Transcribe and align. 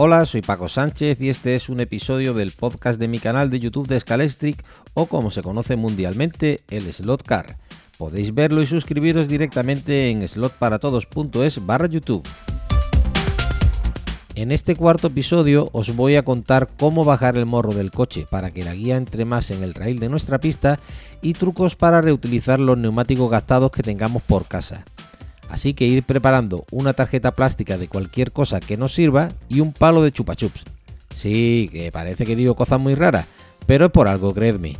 Hola, 0.00 0.24
soy 0.26 0.42
Paco 0.42 0.68
Sánchez 0.68 1.20
y 1.20 1.28
este 1.28 1.56
es 1.56 1.68
un 1.68 1.80
episodio 1.80 2.32
del 2.32 2.52
podcast 2.52 3.00
de 3.00 3.08
mi 3.08 3.18
canal 3.18 3.50
de 3.50 3.58
YouTube 3.58 3.88
de 3.88 3.98
Scalestric 3.98 4.64
o 4.94 5.06
como 5.06 5.32
se 5.32 5.42
conoce 5.42 5.74
mundialmente, 5.74 6.60
el 6.70 6.92
Slot 6.92 7.24
Car. 7.24 7.58
Podéis 7.96 8.32
verlo 8.32 8.62
y 8.62 8.68
suscribiros 8.68 9.26
directamente 9.26 10.10
en 10.10 10.22
slotparatodos.es 10.28 11.66
barra 11.66 11.88
YouTube. 11.88 12.22
En 14.36 14.52
este 14.52 14.76
cuarto 14.76 15.08
episodio 15.08 15.68
os 15.72 15.96
voy 15.96 16.14
a 16.14 16.22
contar 16.22 16.68
cómo 16.78 17.04
bajar 17.04 17.36
el 17.36 17.46
morro 17.46 17.74
del 17.74 17.90
coche 17.90 18.24
para 18.30 18.52
que 18.52 18.62
la 18.62 18.74
guía 18.74 18.96
entre 18.96 19.24
más 19.24 19.50
en 19.50 19.64
el 19.64 19.74
rail 19.74 19.98
de 19.98 20.08
nuestra 20.08 20.38
pista 20.38 20.78
y 21.22 21.32
trucos 21.32 21.74
para 21.74 22.00
reutilizar 22.00 22.60
los 22.60 22.78
neumáticos 22.78 23.28
gastados 23.28 23.72
que 23.72 23.82
tengamos 23.82 24.22
por 24.22 24.46
casa. 24.46 24.84
Así 25.48 25.74
que 25.74 25.86
ir 25.86 26.02
preparando 26.02 26.66
una 26.70 26.92
tarjeta 26.92 27.32
plástica 27.32 27.78
de 27.78 27.88
cualquier 27.88 28.32
cosa 28.32 28.60
que 28.60 28.76
nos 28.76 28.94
sirva 28.94 29.30
y 29.48 29.60
un 29.60 29.72
palo 29.72 30.02
de 30.02 30.12
chupachups. 30.12 30.64
Sí, 31.14 31.68
que 31.72 31.90
parece 31.90 32.26
que 32.26 32.36
digo 32.36 32.54
cosas 32.54 32.78
muy 32.78 32.94
raras, 32.94 33.26
pero 33.66 33.86
es 33.86 33.90
por 33.90 34.08
algo, 34.08 34.34
creedme. 34.34 34.76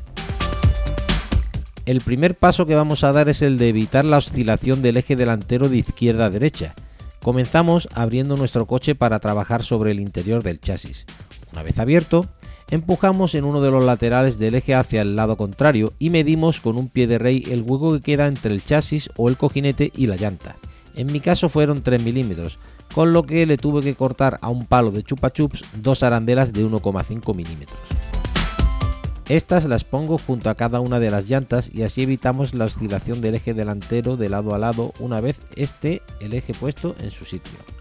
El 1.87 2.03
primer 2.03 2.35
paso 2.35 2.67
que 2.67 2.75
vamos 2.75 3.03
a 3.03 3.13
dar 3.13 3.31
es 3.31 3.41
el 3.41 3.57
de 3.57 3.71
evitar 3.71 4.05
la 4.05 4.19
oscilación 4.19 4.83
del 4.83 4.99
eje 4.99 5.17
delantero 5.17 5.71
de 5.71 5.79
izquierda 5.79 6.27
a 6.27 6.31
derecha. 6.31 6.75
Comenzamos 7.23 7.89
abriendo 7.95 8.37
nuestro 8.37 8.67
coche 8.67 8.95
para 8.95 9.21
trabajar 9.21 9.63
sobre 9.63 9.91
el 9.91 10.01
interior 10.01 10.43
del 10.43 10.61
chasis. 10.61 11.07
Una 11.53 11.63
vez 11.63 11.79
abierto, 11.79 12.27
empujamos 12.71 13.35
en 13.35 13.45
uno 13.45 13.61
de 13.61 13.71
los 13.71 13.85
laterales 13.85 14.39
del 14.39 14.55
eje 14.55 14.75
hacia 14.75 15.03
el 15.03 15.17
lado 15.17 15.37
contrario 15.37 15.93
y 15.99 16.11
medimos 16.11 16.61
con 16.61 16.77
un 16.77 16.89
pie 16.89 17.07
de 17.07 17.19
rey 17.19 17.45
el 17.51 17.63
hueco 17.63 17.95
que 17.95 18.03
queda 18.03 18.27
entre 18.27 18.53
el 18.53 18.65
chasis 18.65 19.11
o 19.17 19.29
el 19.29 19.37
cojinete 19.37 19.93
y 19.95 20.07
la 20.07 20.17
llanta. 20.17 20.57
En 20.95 21.13
mi 21.13 21.21
caso 21.21 21.49
fueron 21.49 21.83
3 21.83 22.03
milímetros, 22.03 22.59
con 22.93 23.13
lo 23.13 23.23
que 23.23 23.47
le 23.47 23.57
tuve 23.57 23.83
que 23.83 23.95
cortar 23.95 24.39
a 24.43 24.49
un 24.49 24.67
palo 24.67 24.91
de 24.91 25.03
chupa 25.03 25.31
chups 25.31 25.65
dos 25.77 26.03
arandelas 26.03 26.53
de 26.53 26.65
1,5 26.65 27.35
milímetros. 27.35 27.79
Estas 29.29 29.67
las 29.67 29.85
pongo 29.85 30.17
junto 30.17 30.49
a 30.49 30.55
cada 30.55 30.81
una 30.81 30.99
de 30.99 31.11
las 31.11 31.29
llantas 31.29 31.71
y 31.73 31.83
así 31.83 32.03
evitamos 32.03 32.55
la 32.55 32.65
oscilación 32.65 33.21
del 33.21 33.35
eje 33.35 33.53
delantero 33.53 34.17
de 34.17 34.31
lado 34.31 34.55
a 34.55 34.59
lado 34.59 34.95
una 35.01 35.21
vez 35.21 35.37
esté 35.55 36.01
el 36.21 36.33
eje 36.33 36.55
puesto 36.55 36.97
en 37.01 37.11
su 37.11 37.27
sitio. 37.27 37.78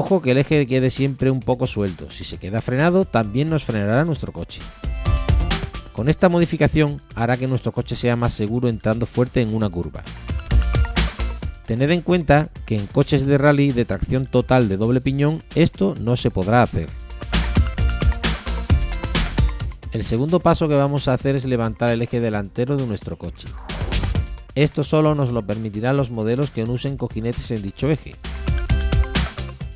Ojo 0.00 0.22
que 0.22 0.30
el 0.30 0.38
eje 0.38 0.64
quede 0.68 0.92
siempre 0.92 1.28
un 1.28 1.40
poco 1.40 1.66
suelto, 1.66 2.08
si 2.08 2.22
se 2.22 2.36
queda 2.36 2.60
frenado 2.60 3.04
también 3.04 3.50
nos 3.50 3.64
frenará 3.64 4.04
nuestro 4.04 4.32
coche. 4.32 4.60
Con 5.92 6.08
esta 6.08 6.28
modificación 6.28 7.02
hará 7.16 7.36
que 7.36 7.48
nuestro 7.48 7.72
coche 7.72 7.96
sea 7.96 8.14
más 8.14 8.32
seguro 8.32 8.68
entrando 8.68 9.06
fuerte 9.06 9.42
en 9.42 9.52
una 9.52 9.68
curva. 9.68 10.04
Tened 11.66 11.90
en 11.90 12.02
cuenta 12.02 12.48
que 12.64 12.76
en 12.76 12.86
coches 12.86 13.26
de 13.26 13.38
rally 13.38 13.72
de 13.72 13.84
tracción 13.84 14.26
total 14.26 14.68
de 14.68 14.76
doble 14.76 15.00
piñón 15.00 15.42
esto 15.56 15.96
no 15.98 16.14
se 16.14 16.30
podrá 16.30 16.62
hacer. 16.62 16.88
El 19.90 20.04
segundo 20.04 20.38
paso 20.38 20.68
que 20.68 20.76
vamos 20.76 21.08
a 21.08 21.14
hacer 21.14 21.34
es 21.34 21.44
levantar 21.44 21.90
el 21.90 22.02
eje 22.02 22.20
delantero 22.20 22.76
de 22.76 22.86
nuestro 22.86 23.18
coche. 23.18 23.48
Esto 24.54 24.84
solo 24.84 25.16
nos 25.16 25.32
lo 25.32 25.42
permitirán 25.42 25.96
los 25.96 26.12
modelos 26.12 26.50
que 26.52 26.64
no 26.64 26.74
usen 26.74 26.96
cojinetes 26.96 27.50
en 27.50 27.62
dicho 27.62 27.90
eje. 27.90 28.14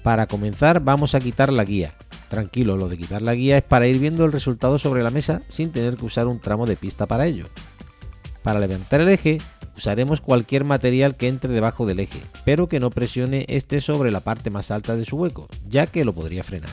Para 0.03 0.27
comenzar 0.27 0.81
vamos 0.81 1.15
a 1.15 1.21
quitar 1.21 1.53
la 1.53 1.65
guía. 1.65 1.93
Tranquilo, 2.29 2.77
lo 2.77 2.89
de 2.89 2.97
quitar 2.97 3.23
la 3.23 3.35
guía 3.35 3.59
es 3.59 3.63
para 3.63 3.87
ir 3.87 3.99
viendo 3.99 4.25
el 4.25 4.33
resultado 4.33 4.79
sobre 4.79 5.03
la 5.03 5.11
mesa 5.11 5.43
sin 5.49 5.71
tener 5.71 5.97
que 5.97 6.07
usar 6.07 6.27
un 6.27 6.41
tramo 6.41 6.67
de 6.67 6.77
pista 6.77 7.07
para 7.07 7.27
ello. 7.27 7.47
Para 8.43 8.59
levantar 8.59 9.01
el 9.01 9.09
eje 9.09 9.39
usaremos 9.77 10.21
cualquier 10.21 10.65
material 10.65 11.15
que 11.17 11.29
entre 11.29 11.53
debajo 11.53 11.87
del 11.87 12.01
eje, 12.01 12.21
pero 12.45 12.69
que 12.69 12.81
no 12.81 12.91
presione 12.91 13.47
este 13.49 13.81
sobre 13.81 14.11
la 14.11 14.21
parte 14.21 14.51
más 14.51 14.71
alta 14.71 14.97
de 14.97 15.05
su 15.05 15.17
hueco, 15.17 15.49
ya 15.69 15.87
que 15.87 16.05
lo 16.05 16.13
podría 16.13 16.43
frenar. 16.43 16.71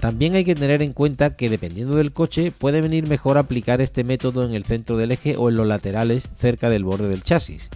También 0.00 0.36
hay 0.36 0.44
que 0.44 0.54
tener 0.54 0.82
en 0.82 0.92
cuenta 0.92 1.34
que 1.34 1.50
dependiendo 1.50 1.96
del 1.96 2.12
coche 2.12 2.52
puede 2.52 2.80
venir 2.80 3.08
mejor 3.08 3.36
aplicar 3.36 3.80
este 3.80 4.04
método 4.04 4.44
en 4.44 4.54
el 4.54 4.64
centro 4.64 4.96
del 4.96 5.10
eje 5.10 5.36
o 5.36 5.48
en 5.48 5.56
los 5.56 5.66
laterales 5.66 6.28
cerca 6.38 6.70
del 6.70 6.84
borde 6.84 7.08
del 7.08 7.24
chasis. 7.24 7.68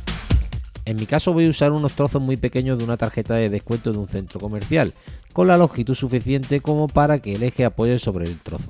En 0.85 0.97
mi 0.97 1.07
caso 1.07 1.33
voy 1.33 1.47
a 1.47 1.51
usar 1.51 1.73
unos 1.73 1.93
trozos 1.93 2.21
muy 2.21 2.37
pequeños 2.37 2.79
de 2.79 2.85
una 2.85 2.97
tarjeta 2.97 3.35
de 3.35 3.49
descuento 3.49 3.93
de 3.93 3.99
un 3.99 4.09
centro 4.09 4.41
comercial, 4.41 4.95
con 5.33 5.47
la 5.47 5.57
longitud 5.57 5.95
suficiente 5.95 6.61
como 6.61 6.89
para 6.89 7.21
que 7.21 7.35
el 7.35 7.43
eje 7.43 7.65
apoye 7.65 7.99
sobre 7.99 8.27
el 8.27 8.41
trozo. 8.41 8.69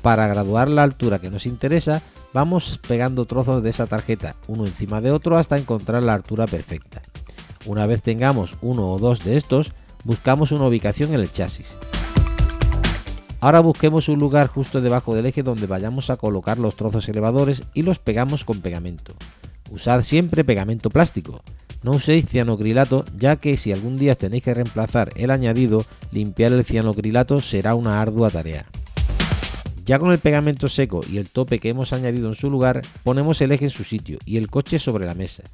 Para 0.00 0.28
graduar 0.28 0.68
la 0.68 0.84
altura 0.84 1.18
que 1.18 1.30
nos 1.30 1.46
interesa, 1.46 2.02
vamos 2.32 2.80
pegando 2.86 3.24
trozos 3.24 3.62
de 3.64 3.70
esa 3.70 3.86
tarjeta 3.86 4.36
uno 4.46 4.64
encima 4.64 5.00
de 5.00 5.10
otro 5.10 5.36
hasta 5.36 5.58
encontrar 5.58 6.04
la 6.04 6.14
altura 6.14 6.46
perfecta. 6.46 7.02
Una 7.64 7.86
vez 7.86 8.02
tengamos 8.02 8.54
uno 8.62 8.88
o 8.92 9.00
dos 9.00 9.24
de 9.24 9.36
estos, 9.36 9.72
buscamos 10.04 10.52
una 10.52 10.66
ubicación 10.66 11.12
en 11.12 11.20
el 11.20 11.32
chasis. 11.32 11.76
Ahora 13.40 13.58
busquemos 13.60 14.08
un 14.08 14.20
lugar 14.20 14.46
justo 14.46 14.80
debajo 14.80 15.16
del 15.16 15.26
eje 15.26 15.42
donde 15.42 15.66
vayamos 15.66 16.10
a 16.10 16.16
colocar 16.16 16.58
los 16.58 16.76
trozos 16.76 17.08
elevadores 17.08 17.64
y 17.74 17.82
los 17.82 17.98
pegamos 17.98 18.44
con 18.44 18.60
pegamento. 18.60 19.14
Usad 19.70 20.02
siempre 20.02 20.44
pegamento 20.44 20.90
plástico. 20.90 21.42
No 21.82 21.92
uséis 21.92 22.26
cianocrilato 22.26 23.04
ya 23.16 23.36
que 23.36 23.56
si 23.56 23.72
algún 23.72 23.96
día 23.96 24.14
tenéis 24.14 24.44
que 24.44 24.54
reemplazar 24.54 25.12
el 25.16 25.30
añadido, 25.30 25.84
limpiar 26.10 26.52
el 26.52 26.64
cianocrilato 26.64 27.40
será 27.40 27.74
una 27.74 28.00
ardua 28.00 28.30
tarea. 28.30 28.66
Ya 29.84 30.00
con 30.00 30.10
el 30.10 30.18
pegamento 30.18 30.68
seco 30.68 31.02
y 31.08 31.18
el 31.18 31.30
tope 31.30 31.60
que 31.60 31.68
hemos 31.68 31.92
añadido 31.92 32.28
en 32.28 32.34
su 32.34 32.50
lugar, 32.50 32.82
ponemos 33.04 33.40
el 33.40 33.52
eje 33.52 33.66
en 33.66 33.70
su 33.70 33.84
sitio 33.84 34.18
y 34.24 34.36
el 34.36 34.50
coche 34.50 34.80
sobre 34.80 35.06
la 35.06 35.14
mesa. 35.14 35.44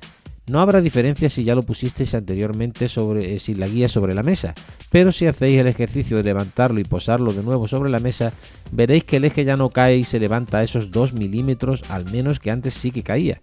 No 0.46 0.58
habrá 0.60 0.80
diferencia 0.80 1.30
si 1.30 1.44
ya 1.44 1.54
lo 1.54 1.62
pusisteis 1.62 2.14
anteriormente 2.14 2.88
sobre, 2.88 3.34
eh, 3.34 3.38
sin 3.38 3.60
la 3.60 3.68
guía 3.68 3.88
sobre 3.88 4.14
la 4.14 4.24
mesa, 4.24 4.54
pero 4.90 5.12
si 5.12 5.26
hacéis 5.26 5.60
el 5.60 5.68
ejercicio 5.68 6.16
de 6.16 6.24
levantarlo 6.24 6.80
y 6.80 6.84
posarlo 6.84 7.32
de 7.32 7.44
nuevo 7.44 7.68
sobre 7.68 7.90
la 7.90 8.00
mesa, 8.00 8.32
veréis 8.72 9.04
que 9.04 9.18
el 9.18 9.24
eje 9.24 9.44
ya 9.44 9.56
no 9.56 9.70
cae 9.70 9.98
y 9.98 10.04
se 10.04 10.18
levanta 10.18 10.58
a 10.58 10.62
esos 10.64 10.90
2 10.90 11.12
milímetros 11.12 11.84
al 11.90 12.10
menos 12.10 12.40
que 12.40 12.50
antes 12.50 12.74
sí 12.74 12.90
que 12.90 13.04
caía, 13.04 13.38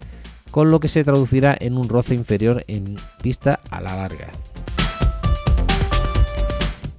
con 0.50 0.70
lo 0.70 0.80
que 0.80 0.88
se 0.88 1.04
traducirá 1.04 1.56
en 1.58 1.76
un 1.76 1.88
roce 1.88 2.14
inferior 2.14 2.64
en 2.66 2.96
pista 3.22 3.60
a 3.70 3.80
la 3.80 3.96
larga. 3.96 4.28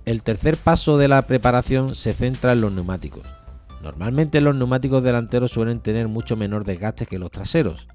El 0.06 0.24
tercer 0.24 0.58
paso 0.58 0.98
de 0.98 1.08
la 1.08 1.22
preparación 1.22 1.96
se 1.96 2.14
centra 2.14 2.54
en 2.54 2.62
los 2.62 2.72
neumáticos. 2.72 3.24
Normalmente 3.84 4.42
los 4.42 4.56
neumáticos 4.56 5.04
delanteros 5.04 5.52
suelen 5.52 5.80
tener 5.80 6.08
mucho 6.08 6.36
menor 6.36 6.66
desgaste 6.66 7.06
que 7.06 7.20
los 7.20 7.32
traseros, 7.32 7.88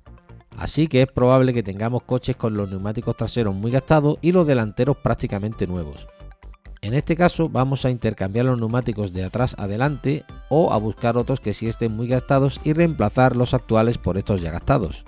así 0.56 0.88
que 0.88 1.02
es 1.02 1.08
probable 1.08 1.54
que 1.54 1.62
tengamos 1.62 2.02
coches 2.02 2.36
con 2.36 2.54
los 2.54 2.70
neumáticos 2.70 3.16
traseros 3.16 3.54
muy 3.54 3.70
gastados 3.70 4.18
y 4.20 4.32
los 4.32 4.46
delanteros 4.46 4.96
prácticamente 4.96 5.66
nuevos. 5.66 6.06
En 6.82 6.94
este 6.94 7.16
caso 7.16 7.48
vamos 7.48 7.84
a 7.84 7.90
intercambiar 7.90 8.46
los 8.46 8.58
neumáticos 8.58 9.12
de 9.12 9.24
atrás 9.24 9.56
adelante 9.58 10.24
o 10.48 10.72
a 10.72 10.76
buscar 10.76 11.16
otros 11.16 11.40
que 11.40 11.54
sí 11.54 11.66
estén 11.66 11.96
muy 11.96 12.06
gastados 12.06 12.60
y 12.64 12.72
reemplazar 12.72 13.34
los 13.34 13.54
actuales 13.54 13.98
por 13.98 14.18
estos 14.18 14.40
ya 14.40 14.52
gastados. 14.52 15.04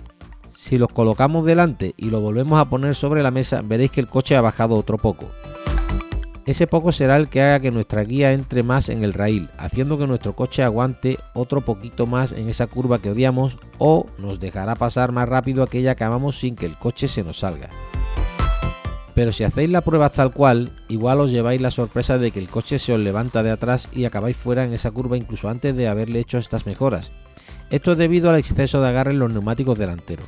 Si 0.60 0.76
los 0.76 0.88
colocamos 0.88 1.46
delante 1.46 1.94
y 1.96 2.10
lo 2.10 2.20
volvemos 2.20 2.58
a 2.58 2.68
poner 2.68 2.96
sobre 2.96 3.22
la 3.22 3.30
mesa 3.30 3.62
veréis 3.62 3.92
que 3.92 4.00
el 4.00 4.08
coche 4.08 4.36
ha 4.36 4.40
bajado 4.40 4.74
otro 4.74 4.98
poco. 4.98 5.30
Ese 6.46 6.66
poco 6.66 6.90
será 6.90 7.16
el 7.16 7.28
que 7.28 7.40
haga 7.40 7.60
que 7.60 7.70
nuestra 7.70 8.02
guía 8.02 8.32
entre 8.32 8.64
más 8.64 8.88
en 8.88 9.04
el 9.04 9.14
rail, 9.14 9.48
haciendo 9.56 9.96
que 9.96 10.08
nuestro 10.08 10.34
coche 10.34 10.64
aguante 10.64 11.16
otro 11.32 11.60
poquito 11.60 12.06
más 12.06 12.32
en 12.32 12.48
esa 12.48 12.66
curva 12.66 12.98
que 12.98 13.10
odiamos 13.10 13.56
o 13.78 14.04
nos 14.18 14.40
dejará 14.40 14.74
pasar 14.74 15.12
más 15.12 15.28
rápido 15.28 15.62
aquella 15.62 15.94
que 15.94 16.04
amamos 16.04 16.40
sin 16.40 16.56
que 16.56 16.66
el 16.66 16.76
coche 16.76 17.06
se 17.06 17.22
nos 17.22 17.38
salga. 17.38 17.68
Pero 19.14 19.30
si 19.30 19.44
hacéis 19.44 19.70
la 19.70 19.82
prueba 19.82 20.08
tal 20.08 20.32
cual, 20.32 20.72
igual 20.88 21.20
os 21.20 21.30
lleváis 21.30 21.60
la 21.60 21.70
sorpresa 21.70 22.18
de 22.18 22.32
que 22.32 22.40
el 22.40 22.48
coche 22.48 22.80
se 22.80 22.92
os 22.92 23.00
levanta 23.00 23.44
de 23.44 23.52
atrás 23.52 23.88
y 23.92 24.06
acabáis 24.06 24.36
fuera 24.36 24.64
en 24.64 24.72
esa 24.72 24.90
curva 24.90 25.16
incluso 25.16 25.48
antes 25.48 25.76
de 25.76 25.86
haberle 25.86 26.18
hecho 26.18 26.36
estas 26.36 26.66
mejoras. 26.66 27.12
Esto 27.70 27.92
es 27.92 27.98
debido 27.98 28.28
al 28.28 28.36
exceso 28.36 28.82
de 28.82 28.88
agarre 28.88 29.12
en 29.12 29.20
los 29.20 29.32
neumáticos 29.32 29.78
delanteros. 29.78 30.26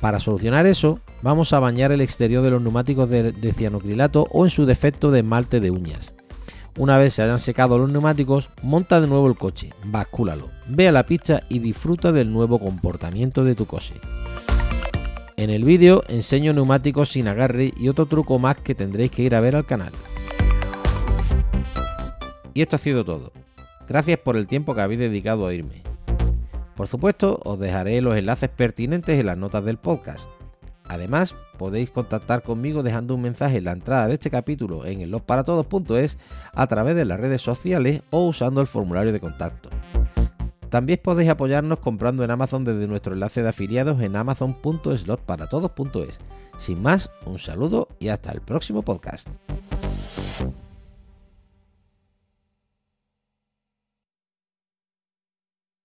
Para 0.00 0.18
solucionar 0.18 0.66
eso, 0.66 1.00
vamos 1.22 1.52
a 1.52 1.60
bañar 1.60 1.92
el 1.92 2.00
exterior 2.00 2.42
de 2.42 2.50
los 2.50 2.62
neumáticos 2.62 3.10
de, 3.10 3.32
cianocrilato 3.56 4.26
o 4.30 4.44
en 4.44 4.50
su 4.50 4.64
defecto 4.64 5.10
de 5.10 5.20
esmalte 5.20 5.60
de 5.60 5.70
uñas. 5.70 6.12
Una 6.78 6.96
vez 6.96 7.14
se 7.14 7.22
hayan 7.22 7.40
secado 7.40 7.76
los 7.78 7.90
neumáticos, 7.90 8.48
monta 8.62 9.00
de 9.00 9.06
nuevo 9.06 9.28
el 9.28 9.36
coche, 9.36 9.70
bascúlalo, 9.84 10.48
ve 10.68 10.88
a 10.88 10.92
la 10.92 11.04
pista 11.04 11.42
y 11.50 11.58
disfruta 11.58 12.12
del 12.12 12.32
nuevo 12.32 12.58
comportamiento 12.58 13.44
de 13.44 13.54
tu 13.54 13.66
coche. 13.66 13.94
En 15.36 15.50
el 15.50 15.64
vídeo 15.64 16.02
enseño 16.08 16.54
neumáticos 16.54 17.10
sin 17.10 17.28
agarre 17.28 17.72
y 17.76 17.88
otro 17.88 18.06
truco 18.06 18.38
más 18.38 18.56
que 18.56 18.74
tendréis 18.74 19.10
que 19.10 19.22
ir 19.22 19.34
a 19.34 19.40
ver 19.40 19.56
al 19.56 19.66
canal. 19.66 19.92
Y 22.54 22.62
esto 22.62 22.76
ha 22.76 22.78
sido 22.78 23.04
todo. 23.04 23.32
Gracias 23.88 24.18
por 24.18 24.36
el 24.36 24.46
tiempo 24.46 24.74
que 24.74 24.80
habéis 24.80 25.00
dedicado 25.00 25.44
a 25.44 25.48
oírme. 25.48 25.89
Por 26.80 26.88
supuesto, 26.88 27.38
os 27.44 27.58
dejaré 27.58 28.00
los 28.00 28.16
enlaces 28.16 28.48
pertinentes 28.48 29.20
en 29.20 29.26
las 29.26 29.36
notas 29.36 29.62
del 29.66 29.76
podcast. 29.76 30.30
Además, 30.88 31.34
podéis 31.58 31.90
contactar 31.90 32.42
conmigo 32.42 32.82
dejando 32.82 33.14
un 33.14 33.20
mensaje 33.20 33.58
en 33.58 33.64
la 33.64 33.72
entrada 33.72 34.06
de 34.06 34.14
este 34.14 34.30
capítulo 34.30 34.86
en 34.86 35.02
el 35.02 35.10
losparatodos.es 35.10 36.16
a 36.54 36.66
través 36.68 36.96
de 36.96 37.04
las 37.04 37.20
redes 37.20 37.42
sociales 37.42 38.00
o 38.08 38.26
usando 38.26 38.62
el 38.62 38.66
formulario 38.66 39.12
de 39.12 39.20
contacto. 39.20 39.68
También 40.70 41.00
podéis 41.04 41.28
apoyarnos 41.28 41.80
comprando 41.80 42.24
en 42.24 42.30
Amazon 42.30 42.64
desde 42.64 42.86
nuestro 42.86 43.12
enlace 43.12 43.42
de 43.42 43.50
afiliados 43.50 44.00
en 44.00 44.16
amazon.slotparatodos.es. 44.16 46.18
Sin 46.56 46.80
más, 46.80 47.10
un 47.26 47.38
saludo 47.38 47.88
y 47.98 48.08
hasta 48.08 48.32
el 48.32 48.40
próximo 48.40 48.80
podcast. 48.80 49.28